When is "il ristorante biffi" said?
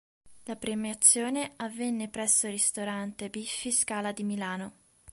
2.47-3.71